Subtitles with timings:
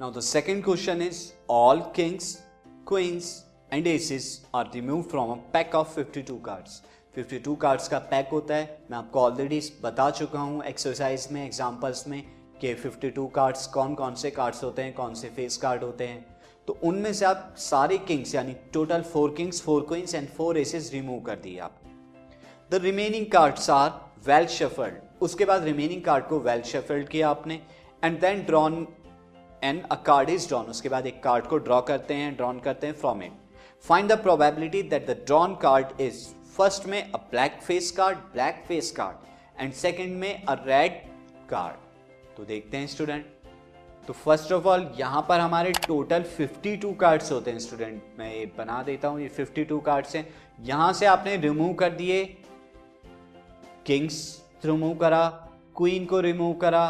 [0.00, 2.40] Now the second question is all kings,
[2.84, 6.82] queens and aces are removed from a pack of 52 cards.
[7.16, 12.06] 52 cards का pack होता है। मैं आपको already बता चुका हूँ एक्सरसाइज में एग्जाम्पल्स
[12.08, 12.22] में
[12.60, 16.24] कि 52 कार्ड्स कौन कौन से कार्ड्स होते हैं कौन से फेस कार्ड होते हैं।
[16.66, 20.92] तो उनमें से आप सारे किंग्स यानी total four kings four queens and four aces
[20.92, 21.80] remove कर दिए आप।
[22.70, 23.90] The remaining cards are
[24.26, 27.60] well shuffled उसके बाद रिमेनिंग कार्ड को वेल शफल्ड किया आपने
[28.04, 28.86] and then drawn
[29.62, 32.86] and a card is drawn उसके बाद एक कार्ड को ड्रॉ करते हैं ड्रॉन करते
[32.86, 33.32] हैं from it
[33.84, 36.26] find the probability that the drawn card is
[36.56, 41.02] first में a black face card black face card and second में अ रेड
[41.50, 43.26] कार्ड तो देखते हैं स्टूडेंट
[44.08, 48.44] तो फ़र्स्ट ऑफ़ ऑल यहाँ पर हमारे टोटल 52 कार्ड्स होते हैं स्टूडेंट मैं ये
[48.58, 50.24] बना देता हूँ, ये 52 कार्ड्स हैं.
[50.60, 52.24] यहाँ से आपने रिमूव कर दिए.
[53.86, 54.20] किंग्स
[54.64, 55.26] रिमूव करा
[55.76, 56.84] क्वीन को रिमूव करा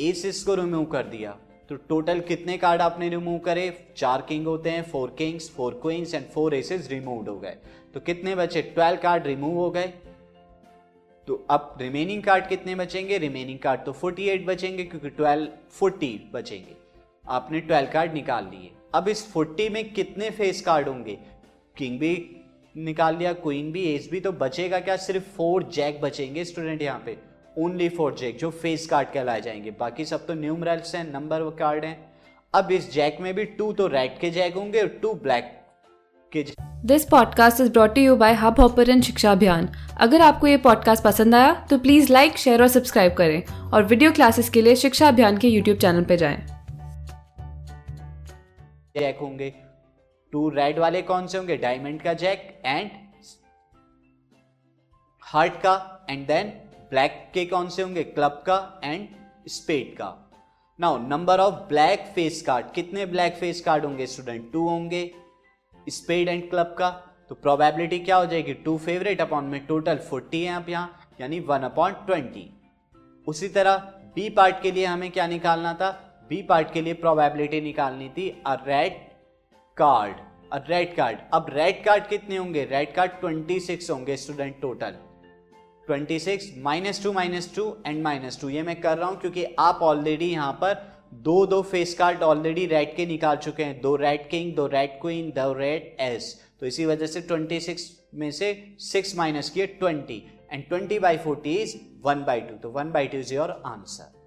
[0.00, 1.36] एसिस को रिमूव कर दिया.
[1.68, 3.86] तो टोटल कितने कार्ड आपने रिमूव करे?
[3.96, 7.56] चार किंग होते हैं four kings four queens and four aces remove हो गए।
[7.94, 8.62] तो कितने बचे?
[8.62, 9.92] ट्वेल्व कार्ड रिमूव हो गए।
[11.26, 13.18] तो अब रिमेनिंग कार्ड कितने बचेंगे?
[13.18, 15.48] रिमेनिंग कार्ड तो 48 बचेंगे क्योंकि 12
[15.80, 16.76] 40 बचेंगे।
[17.28, 21.18] आपने 12 कार्ड निकाल लिए। अब इस 40 में कितने फेस कार्ड होंगे?
[21.76, 22.36] किंग भी
[22.76, 24.96] निकाल लिया क्वीन भी एस भी तो बचेगा क्या?
[24.96, 27.18] सिर्फ़ फोर जैक बचेंगे स्टूडेंट यहाँ पे।
[27.58, 31.84] ओनली फॉर जैक जो फेस कार्ड कहलाए जाएँगे। बाकी सब तो न्यूमरल्स हैं नंबर कार्ड
[31.84, 32.12] हैं।
[32.54, 35.54] अब इस जैक में भी टू तो रेड के जैक होंगे और टू ब्लैक
[36.32, 36.46] के
[36.84, 39.68] this podcast is brought you by Hubhopper शिक्षा अभियान
[40.00, 44.12] अगर आपको ये पॉडकास्ट पसंद आया तो प्लीज़ लाइक शेयर और सब्सक्राइब करें। और वीडियो
[44.12, 46.46] क्लासेस के लिए शिक्षा अभियान के यूट्यूब चैनल पर जाएँ।
[48.98, 49.54] जैक होंगे।
[50.32, 51.56] टू रेड वाले कौन से होंगे?
[51.56, 52.90] डायमंड का जैक एंड
[55.22, 58.02] हार्ट का एंड देन ब्लैक के कौन से होंगे?
[58.02, 59.08] क्लब का एंड
[59.48, 60.30] स्पेड का।
[60.78, 65.10] Now number of black face card कितने ब्लैक फेस कार्ड होंगे स्टूडेंट टू होंगे।
[65.88, 66.90] स्पेड एंड क्लब का।
[67.28, 68.54] तो प्रोबेबिलिटी क्या हो जाएगी?
[68.54, 72.50] टू फेवरेट अपॉन में टोटल फोर्टी है आप यहाँ, यानी वन अपॉन ट्वेंटी
[73.26, 73.76] उसी तरह
[74.14, 75.90] बी पार्ट के लिए हमें क्या निकालना था?
[76.28, 78.96] बी पार्ट के लिए प्रोबेबिलिटी निकालनी थी a red
[79.76, 80.16] card
[80.52, 82.64] a red card अब रेड कार्ड कितने होंगे?
[82.64, 84.96] रेड कार्ड ट्वेंटी सिक्स होंगे student total
[85.90, 89.78] 26 minus two minus two and minus two ये मैं कर रहा हूँ क्योंकि आप
[89.82, 90.74] ऑलरेडी यहाँ पर
[91.22, 95.00] दो दो फेस कार्ड ऑलरेडी रेड के निकाल चुके हैं। दो रेड किंग दो रेड
[95.00, 100.20] क्वीन दो रेड एस तो इसी वजह से 26 में से सिक्स माइनस किए 20
[100.52, 104.17] and 20 by forty is one by two तो one by two is your answer